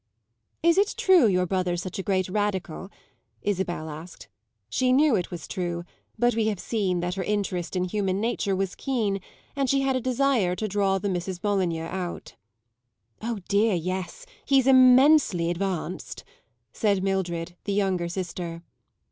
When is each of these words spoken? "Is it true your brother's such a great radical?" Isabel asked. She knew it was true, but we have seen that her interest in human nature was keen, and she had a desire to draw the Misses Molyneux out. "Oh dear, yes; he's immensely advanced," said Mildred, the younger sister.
"Is 0.63 0.79
it 0.79 0.95
true 0.97 1.27
your 1.27 1.45
brother's 1.45 1.83
such 1.83 1.99
a 1.99 2.01
great 2.01 2.27
radical?" 2.27 2.89
Isabel 3.43 3.87
asked. 3.87 4.29
She 4.67 4.91
knew 4.91 5.15
it 5.15 5.29
was 5.29 5.47
true, 5.47 5.83
but 6.17 6.33
we 6.33 6.47
have 6.47 6.59
seen 6.59 7.01
that 7.01 7.13
her 7.13 7.23
interest 7.23 7.75
in 7.75 7.83
human 7.83 8.19
nature 8.19 8.55
was 8.55 8.73
keen, 8.73 9.21
and 9.55 9.69
she 9.69 9.81
had 9.81 9.95
a 9.95 10.01
desire 10.01 10.55
to 10.55 10.67
draw 10.67 10.97
the 10.97 11.07
Misses 11.07 11.43
Molyneux 11.43 11.83
out. 11.83 12.33
"Oh 13.21 13.41
dear, 13.47 13.75
yes; 13.75 14.25
he's 14.43 14.65
immensely 14.65 15.51
advanced," 15.51 16.23
said 16.73 17.03
Mildred, 17.03 17.55
the 17.65 17.73
younger 17.73 18.09
sister. 18.09 18.63